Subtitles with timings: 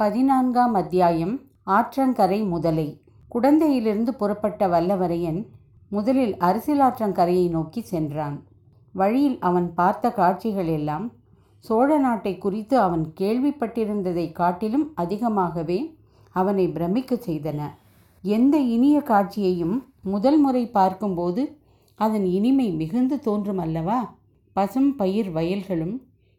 [0.00, 3.00] பதினான்காம் அத்தியாயம் ஆற்றங்கரை முதலை.
[3.34, 5.46] குடந்தையிலிருந்து புறப்பட்ட வல்லவரையன்
[5.88, 8.42] முதலில் அரசியலாற்றங்கரையை நோக்கி சென்றான்.
[8.92, 11.12] வழியில் அவன் பார்த்த காட்சிகள் எல்லாம்
[11.58, 15.96] சோழ நாட்டை குறித்து அவன் கேள்விப்பட்டிருந்ததை காட்டிலும் அதிகமாகவே
[16.30, 17.60] அவனை பிரமிக்கச் செய்தன.
[18.22, 21.58] எந்த இனிய காட்சியையும் முதல் முறை பார்க்கும்போது
[21.94, 24.14] அதன் இனிமை மிகுந்து தோன்றும் அல்லவா?
[24.52, 25.96] பசும் பயிர் வயல்களும்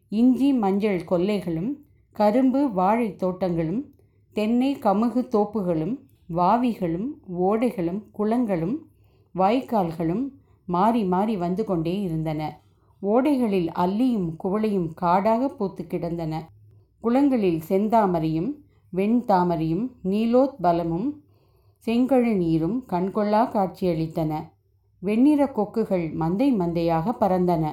[0.08, 1.72] இஞ்சி மஞ்சள் கொல்லைகளும்
[2.12, 3.94] கரும்பு வாழைத் தோட்டங்களும்
[4.32, 5.98] தென்னை கமுகு தோப்புகளும்
[6.34, 7.06] வாவிகளும்
[7.38, 8.76] ஓடைகளும் குளங்களும்
[9.34, 10.28] வாய்க்கால்களும்
[10.66, 12.60] மாறி மாறி வந்து கொண்டே இருந்தன.
[13.02, 16.50] ஓடைகளில் அல்லியும் குவளையும் காடாக பூத்து கிடந்தன.
[17.00, 18.52] குளங்களில் செந்தாமரையும்
[18.94, 21.12] வெண்தாமரையும் நீலோத்பலமும்
[21.86, 24.34] செங்கழு நீரும் கண்கொள்ளா காட்சியளித்தன.
[24.98, 27.68] வெண்ணிற கொக்குகள் மந்தை மந்தையாக பறந்தன.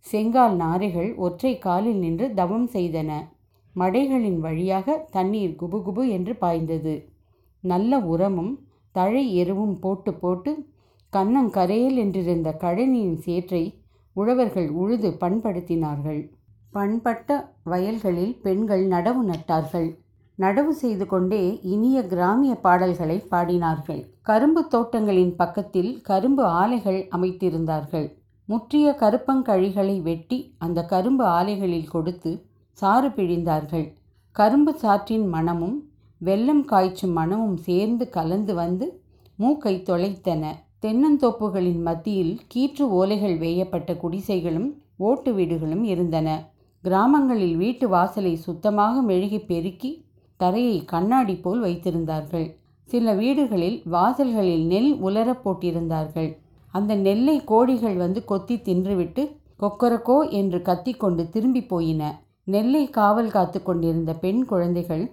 [0.00, 3.34] செங்கால் நாரைகள் ஒற்றை காலில் நின்று தவம் செய்தன.
[3.76, 7.08] மடைகளின் வழியாக தண்ணீர் குபுகுபு என்று பாய்ந்தது.
[7.60, 8.60] நல்ல உரமும்
[8.92, 10.68] தழை எருவும் போட்டு போட்டு
[11.12, 13.78] கண்ணங்கரையில் என்றிருந்த கழனியின் சேற்றை
[14.12, 16.30] உழவர்கள் உழுது பண்படுத்தினார்கள்.
[16.70, 19.98] பண்பட்ட வயல்களில் பெண்கள் நடவு நட்டார்கள்.
[20.38, 24.02] நடவு செய்து கொண்டே இனிய கிராமிய பாடல்களை பாடினார்கள்.
[24.22, 28.08] கரும்பு தோட்டங்களின் பக்கத்தில் கரும்பு ஆலைகள் அமைத்திருந்தார்கள்.
[28.46, 32.45] முற்றிய கருப்பங்கழிகளை வெட்டி அந்த கரும்பு ஆலைகளில் கொடுத்து
[32.80, 33.86] சாறு பிழிந்தார்கள்.
[34.36, 35.76] கரும்பு சாற்றின் மணமும்
[36.18, 38.86] வெள்ளம் காய்ச்சும் மணமும் சேர்ந்து கலந்து வந்து
[39.36, 40.42] மூக்கை தொலைத்தன.
[40.82, 46.28] தென்னந்தோப்புகளின் மத்தியில் கீற்று ஓலைகள் வேயப்பட்ட குடிசைகளும் ஓட்டு வீடுகளும் இருந்தன.
[46.84, 50.04] கிராமங்களில் வீட்டு வாசலை சுத்தமாக மெழுகி பெருக்கி
[50.36, 52.46] தரையை கண்ணாடி போல் வைத்திருந்தார்கள்.
[52.88, 56.30] சில வீடுகளில் வாசல்களில் நெல் உலரப் போட்டிருந்தார்கள்.
[56.74, 59.22] அந்த நெல்லை கோழிகள் வந்து கொத்தி தின்றுவிட்டு
[59.60, 62.02] கொக்கரக்கோ என்று கத்திக்கொண்டு திரும்பி போயின.
[62.46, 65.04] நெல்லை காவல் காத்து கொண்டிருந்த பெண் குழந்தைகள்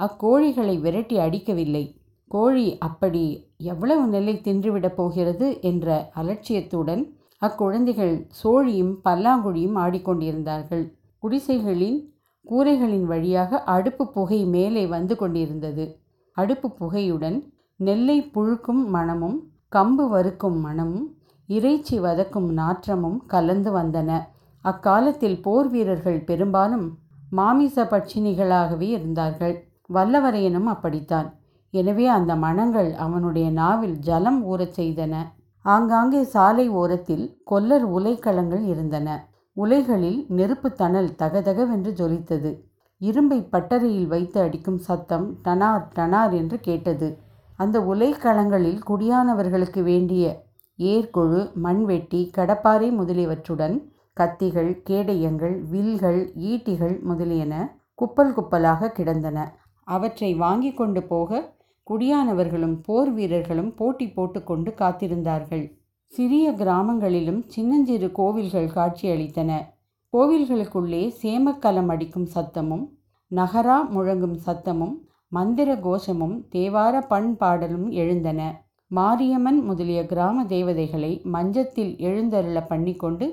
[0.00, 1.84] அக்கோழிகளை விரட்டி அடிக்கவில்லை.
[2.30, 7.02] கோழி அப்படி எவ்வளவு நெல்லை தின்றுவிடப் போகிறது என்ற அலட்சியத்துடன்
[7.42, 10.84] அக்குழந்தைகள் சோழியும் பல்லாங்குழியும் ஆடிக்கொண்டிருந்தார்கள்.
[11.18, 11.98] குடிசைகளின்
[12.46, 15.86] கூரைகளின் வழியாக அடுப்பு புகை மேலே வந்து கொண்டிருந்தது.
[16.36, 17.38] அடுப்பு புகையுடன்
[17.76, 19.38] நெல்லை புழுக்கும் மணமும்
[19.72, 21.08] கம்பு வறுக்கும் மணமும்
[21.48, 24.10] இறைச்சி வதக்கும் நாற்றமும் கலந்து வந்தன.
[24.64, 26.86] அக்காலத்தில் போர் வீரர்கள் பெரும்பாலும்
[27.38, 29.54] மாமிச பட்சினிகளாகவே இருந்தார்கள்.
[29.90, 31.28] வல்லவரையனும் அப்படித்தான்.
[31.74, 35.14] எனவே அந்த மணங்கள் அவனுடைய நாவில் ஜலம் ஊறச் செய்தன.
[35.64, 39.08] ஆங்காங்கே சாலை ஓரத்தில் கொல்லர் உலைக்களங்கள் இருந்தன.
[39.56, 42.50] உலைகளில் நெருப்பு தணல் தகதகவென்று ஜொலித்தது.
[43.00, 47.08] இரும்பை பட்டறையில் வைத்து அடிக்கும் சத்தம் டனார் டனார் என்று கேட்டது.
[47.56, 50.24] அந்த உலைக்களங்களில் குடியானவர்களுக்கு வேண்டிய
[50.78, 53.76] ஏர்கொழு மண்வெட்டி கடப்பாறை முதலியவற்றுடன்
[54.16, 57.54] கத்திகள் கேடயங்கள் வில்கள் ஈட்டிகள் முதலியன
[57.94, 59.38] குப்பல் குப்பலாக கிடந்தன.
[59.86, 61.40] அவற்றை வாங்கி கொண்டு போக
[61.86, 65.64] குடியானவர்களும் போர் வீரர்களும் போட்டி போட்டுக்கொண்டு காத்திருந்தார்கள்.
[66.12, 69.50] சிறிய கிராமங்களிலும் சின்னஞ்சிறு கோவில்கள் காட்சியளித்தன.
[70.12, 72.84] கோவில்களுக்குள்ளே சேமக்கலம் அடிக்கும் சத்தமும்
[73.30, 74.94] நகரா முழங்கும் சத்தமும்
[75.28, 78.40] மந்திர கோஷமும் தேவார பண்பாடலும் எழுந்தன.
[78.90, 83.26] மாரியம்மன் முதலிய கிராம தேவதைகளை மஞ்சத்தில் எழுந்தருள பண்ணிக்கொண்டு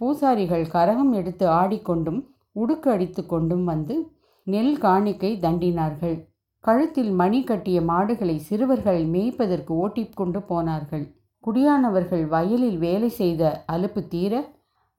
[0.00, 2.20] பூசாரிகள் கரகம் எடுத்து ஆடிக்கொண்டும்
[2.52, 3.94] உடுக்கு அடித்து கொண்டும் வந்து
[4.46, 6.16] நெல் காணிக்கை தண்டினார்கள்.
[6.64, 11.04] கழுத்தில் மணி கட்டிய மாடுகளை சிறுவர்கள் மேய்ப்பதற்கு ஓட்டிக்கொண்டு போனார்கள்.
[11.44, 14.42] குடியானவர்கள் வயலில் வேலை செய்த அலுப்பு தீர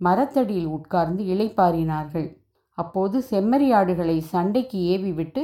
[0.02, 2.30] மரத்தடியில் உட்கார்ந்து இளைப்பாறினார்கள்.
[2.78, 5.44] அப்போது செம்மறியாடுகளை சண்டைக்கு ஏவி விட்டு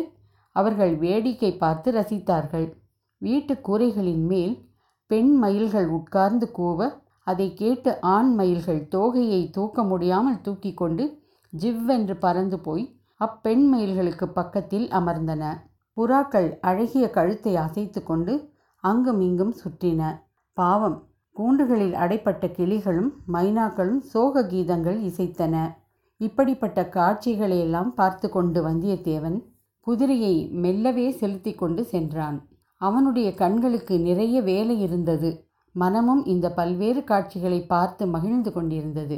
[0.56, 2.68] அவர்கள் வேடிக்கை பார்த்து ரசித்தார்கள்.
[3.22, 4.56] வீட்டு கூரைகளின் மேல்
[5.12, 6.89] பெண் மயில்கள் உட்கார்ந்து கூவ
[7.27, 11.05] அதை கேட்டு ஆண் மயில்கள் தோகையை தூக்க முடியாமல் தூக்கி கொண்டு
[11.53, 12.85] ஜிவ்வென்று பறந்து போய்
[13.21, 15.43] அப்பெண் மயில்களுக்கு பக்கத்தில் அமர்ந்தன.
[15.97, 18.33] புறாக்கள் அழகிய கழுத்தை அசைத்து கொண்டு
[18.83, 20.01] அங்கும் இங்கும் சுற்றின.
[20.57, 20.97] பாவம்
[21.35, 25.55] கூண்டுகளில் அடைப்பட்ட கிளிகளும் மைனாக்களும் சோக கீதங்கள் இசைத்தன.
[26.21, 29.38] இப்படிப்பட்ட காட்சிகளையெல்லாம் பார்த்து கொண்டு வந்தியத்தேவன்
[29.88, 32.38] குதிரையை மெல்லவே செலுத்தி கொண்டு சென்றான்.
[32.81, 35.30] அவனுடைய கண்களுக்கு நிறைய வேலை இருந்தது.
[35.81, 39.18] மனமும் இந்த பல்வேறு காட்சிகளை பார்த்து மகிழ்ந்து கொண்டிருந்தது.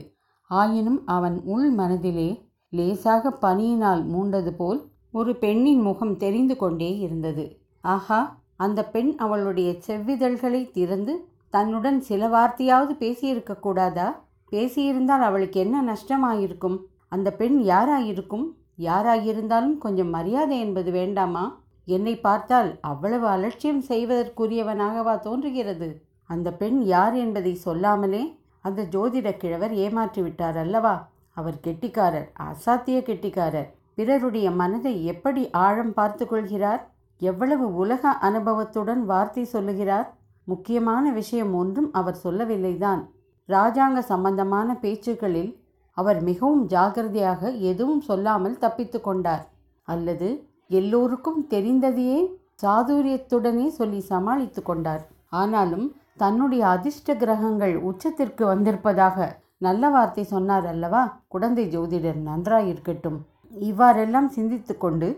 [0.52, 2.30] ஆயினும் அவன் உள் மனதிலே
[2.70, 4.80] லேசாக பனியினால் மூண்டது போல்
[5.12, 7.46] ஒரு பெண்ணின் முகம் தெரிந்து கொண்டே இருந்தது.
[7.82, 8.20] ஆஹா
[8.58, 11.14] அந்த பெண் அவளுடைய செவ்விதழ்களை திறந்து
[11.54, 14.08] தன்னுடன் சில வார்த்தையாவது பேசியிருக்கக்கூடாதா
[14.52, 16.78] பேசியிருந்தால் அவளுக்கு என்ன நஷ்டமாயிருக்கும்?
[17.08, 18.46] அந்த பெண் யாராயிருக்கும்?
[18.80, 21.46] யாராயிருந்தாலும் கொஞ்சம் மரியாதை என்பது வேண்டாமா?
[21.88, 25.90] என்னை பார்த்தால் அவ்வளவு அலட்சியம் செய்வதற்குரியவனாகவா தோன்றுகிறது?
[26.30, 28.24] அந்த பெண் யார் என்பதை சொல்லாமலே
[28.68, 30.96] அந்த ஜோதிட கிழவர் ஏமாற்றி விட்டார் அல்லவா?
[31.38, 33.70] அவர் கெட்டிக்காரர் அசாத்திய கெட்டிக்காரர்.
[33.96, 36.82] பிறருடைய மனதை எப்படி ஆழம் பார்த்து கொள்கிறார்?
[37.22, 40.08] எவ்வளவு உலக அனுபவத்துடன் வார்த்தை சொல்லுகிறார்?
[40.48, 43.02] முக்கியமான விஷயம் ஒன்றும் அவர் சொல்லவில்லைதான்.
[43.50, 45.52] ராஜாங்க சம்பந்தமான பேச்சுக்களில்
[45.98, 47.42] அவர் மிகவும் ஜாகிரதையாக
[47.72, 49.44] எதுவும் சொல்லாமல் தப்பித்து கொண்டார்.
[49.88, 50.30] அல்லது
[50.68, 52.20] எல்லோருக்கும் தெரிந்ததையே
[52.62, 55.04] சாதுரியத்துடனே சொல்லி சமாளித்து கொண்டார்.
[55.30, 55.88] ஆனாலும்
[56.22, 59.28] தன்னுடைய அதிர்ஷ்ட கிரகங்கள் உச்சத்திற்கு வந்திருப்பதாக
[59.66, 61.02] நல்ல வார்த்தை சொன்னார் அல்லவா?
[61.28, 63.20] குடந்தை ஜோதிடர் நன்றாயிருக்கட்டும்.
[63.52, 65.10] இவ்வாறெல்லாம் சிந்தித்து கொண்டு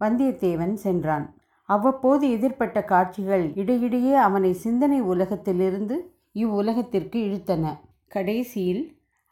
[0.00, 1.26] வந்தியத்தேவன் சென்றான்.
[1.68, 5.96] அவ்வப்போது எதிர்ப்பட்ட காட்சிகள் இடையிடையே அவனை சிந்தனை உலகத்திலிருந்து
[6.34, 7.64] இவ்வுலகத்திற்கு இழுத்தன.
[8.08, 8.82] கடைசியில்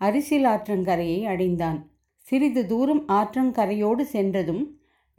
[0.01, 1.79] அரிசில் ஆற்றங்கரையை அடைந்தான்.
[2.27, 4.63] சிறிது தூரம் ஆற்றங்கரையோடு சென்றதும்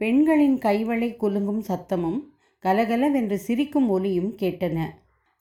[0.00, 2.20] பெண்களின் கைவளை குலுங்கும் சத்தமும்
[2.64, 4.78] கலகலவென்று சிரிக்கும் ஒலியும் கேட்டன.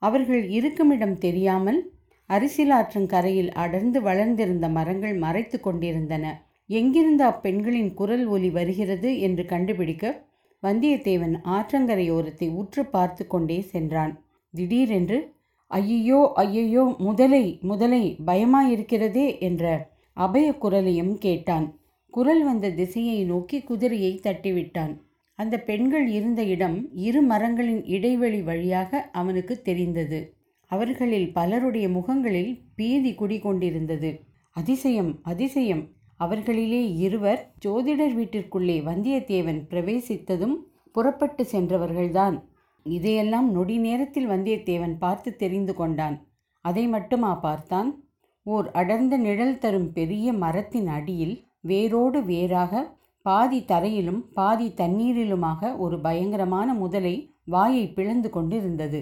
[0.02, 1.80] அவர்கள் இருக்குமிடம் தெரியாமல்
[2.30, 6.26] அரிசிலாற்றங்கரையில் அடர்ந்து வளர்ந்திருந்த மரங்கள் மறைத்து கொண்டிருந்தன.
[6.70, 10.14] எங்கிருந்து அப்பெண்களின் குரல் ஒலி வருகிறது என்று கண்டுபிடிக்க
[10.64, 14.14] வந்தியத்தேவன் ஆற்றங்கரையோரத்தை உற்று பார்த்து கொண்டே சென்றான்.
[14.54, 15.20] திடீரென்று
[15.72, 19.66] ஐயையோ ஐயையோ முதலை முதலை பயமாயிருக்கிறதே என்ற
[20.18, 21.68] அபய குரலையும் கேட்டான்.
[22.14, 24.94] குரல் வந்த திசையை நோக்கி குதிரையை தட்டிவிட்டான்.
[25.42, 26.78] அந்த பெண்கள் இருந்த இடம்
[27.08, 30.20] இரு மரங்களின் இடைவெளி வழியாக அவனுக்கு தெரிந்தது.
[30.72, 34.12] அவர்களில் பலருடைய முகங்களில் பீதி குடிகொண்டிருந்தது.
[34.56, 35.84] அதிசயம் அதிசயம்.
[36.20, 40.56] அவர்களிலே இருவர் ஜோதிடர் வீட்டிற்குள்ளே வந்தியத்தேவன் பிரவேசித்ததும்
[40.92, 42.38] புறப்பட்டு சென்றவர்கள்தான்.
[42.86, 46.18] இதையெல்லாம் நொடி நேரத்தில் வந்தியத்தேவன் பார்த்து தெரிந்து கொண்டான்.
[46.66, 47.90] அதை மட்டுமா பார்த்தான்?
[48.46, 56.74] ஓர் அடர்ந்த நிழல் தரும் பெரிய மரத்தின் அடியில் வேரோடு வேறாக பாதி தரையிலும் பாதி தண்ணீரிலுமாக ஒரு பயங்கரமான
[56.74, 57.16] முதலை
[57.46, 59.00] வாயை பிளந்து கொண்டிருந்தது.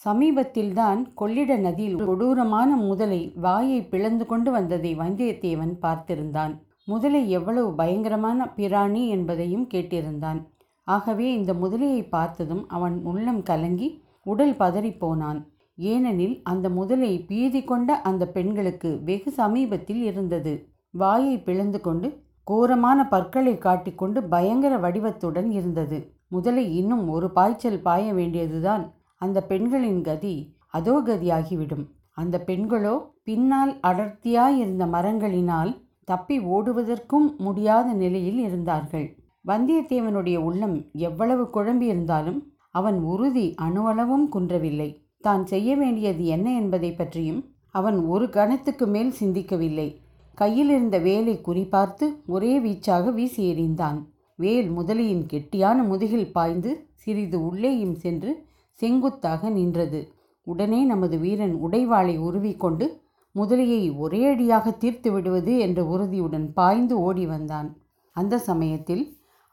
[0.00, 6.54] சமீபத்தில்தான் கொள்ளிட நதியில் கொடூரமான முதலை வாயை பிளந்து கொண்டு வந்ததை வந்தியத்தேவன் பார்த்திருந்தான்.
[6.84, 10.40] முதலை எவ்வளவு பயங்கரமான பிராணி என்பதையும் கேட்டிருந்தான்.
[10.84, 13.88] ஆகவே இந்த முதலையை பார்த்ததும் அவன் உள்ளம் கலங்கி
[14.22, 15.40] உடல் பதறிப்போனான்.
[15.76, 20.52] ஏனெனில் அந்த முதலை பீதி கொண்ட அந்த பெண்களுக்கு வெகு சமீபத்தில் இருந்தது.
[20.90, 22.08] வாயை பிளந்து கொண்டு
[22.46, 25.98] கோரமான பற்களை காட்டிக்கொண்டு பயங்கர வடிவத்துடன் இருந்தது.
[26.28, 28.84] முதலை இன்னும் ஒரு பாய்ச்சல் பாய வேண்டியதுதான்.
[29.16, 30.34] அந்த பெண்களின் கதி
[30.68, 31.84] அதோ கதியாகிவிடும்.
[32.12, 32.94] அந்த பெண்களோ
[33.24, 35.72] பின்னால் அடர்த்தியாயிருந்த மரங்களினால்
[36.04, 39.06] தப்பி ஓடுவதற்கும் முடியாத நிலையில் இருந்தார்கள்.
[39.46, 42.40] வந்தியத்தேவனுடைய உள்ளம் எவ்வளவு குழம்பியிருந்தாலும்
[42.70, 44.90] அவன் உறுதி அணுவளவும் குன்றவில்லை.
[45.20, 47.40] தான் செய்ய வேண்டியது என்ன என்பதை பற்றியும்
[47.70, 49.88] அவன் ஒரு கணத்துக்கு மேல் சிந்திக்கவில்லை.
[50.34, 53.98] கையில் இருந்த வேலை குறிபார்த்து ஒரே வீச்சாக வீசி எறிந்தான்.
[54.36, 58.32] வேல் முதலியின் கெட்டியான முதுகில் பாய்ந்து சிறிது உள்ளேயும் சென்று
[58.72, 60.00] செங்குத்தாக நின்றது.
[60.46, 62.86] உடனே நமது வீரன் உடைவாளை உருவிக்கொண்டு
[63.34, 67.68] முதலையை ஒரேடியாக தீர்த்து விடுவது என்ற உறுதியுடன் பாய்ந்து ஓடி வந்தான்.
[68.16, 69.04] அந்த சமயத்தில்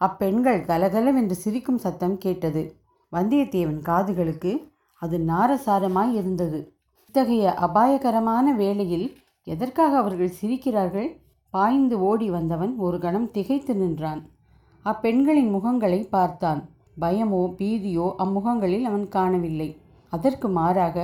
[0.02, 2.64] அப்பெண்கள் கலகலவென்று சிரிக்கும் சத்தம் கேட்டது.
[3.12, 4.52] வந்தியத்தேவன் காதுகளுக்கு
[5.02, 6.60] அது நாரசாரமாய் இருந்தது.
[7.08, 9.08] இத்தகைய அபாயகரமான வேளையில்
[9.54, 11.10] எதற்காக அவர்கள் சிரிக்கிறார்கள்?
[11.54, 14.22] பாய்ந்து ஓடி வந்தவன் ஒரு கணம் திகைத்து நின்றான்.
[14.86, 16.62] அப்பெண்களின் முகங்களை பார்த்தான்.
[17.00, 19.69] பயமோ பீதியோ அம்முகங்களில் அவன் காணவில்லை.
[20.13, 20.98] அதற்கு மாறாக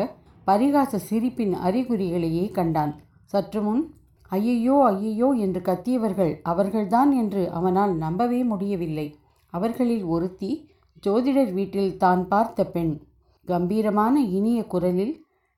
[0.47, 2.93] பரிகாச சிரிப்பின் அறிகுறிகளையே கண்டான்.
[3.25, 3.83] சற்று முன்
[4.31, 9.07] ஐயையோ ஐயையோ என்று கத்தியவர்கள் அவர்கள்தான் என்று அவனால் நம்பவே முடியவில்லை.
[9.53, 10.51] அவர்களில் ஒருத்தி
[11.03, 12.93] ஜோதிடர் வீட்டில் தான் பார்த்த பெண்.
[13.47, 15.13] கம்பீரமான இனிய குரலில்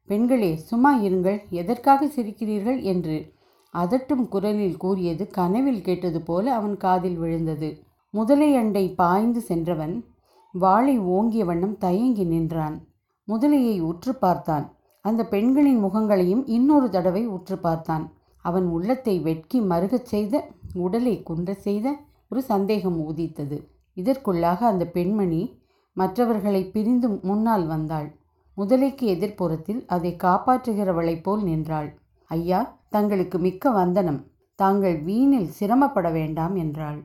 [0.07, 3.35] பெண்களே சும்மா இருங்கள் எதற்காக சிரிக்கிறீர்கள் என்று.
[3.73, 7.83] அதட்டும் குரலில் கூறியது கனவில் கேட்டது போல அவன் காதில் விழுந்தது.
[8.09, 10.03] முதலை அண்டை பாய்ந்து சென்றவன்
[10.51, 12.87] வாளை ஓங்கிய வண்ணம் தயங்கி நின்றான்.
[13.27, 14.75] முதலையை உற்று பார்த்தான்.
[15.01, 18.13] அந்த பெண்களின் முகங்களையும் இன்னொரு தடவை உற்று பார்த்தான்.
[18.41, 21.95] அவன் உள்ளத்தை வெட்கி மறுகச் செய்த உடலை குன்ற செய்த
[22.29, 23.57] ஒரு சந்தேகம் ஊதித்தது.
[23.95, 25.61] இதற்குள்ளாக அந்த பெண்மணி
[25.93, 28.16] மற்றவர்களை பிரிந்து முன்னால் வந்தாள்.
[28.57, 31.89] முதலைக்கு எதிர்ப்புறத்தில் அதை காப்பாற்றுகிறவளைப் போல் நின்றாள்.
[32.31, 34.27] ஐயா தங்களுக்கு மிக்க வந்தனம்.
[34.55, 36.99] தாங்கள் வீணில் சிரமப்பட வேண்டாம் என்றாள்.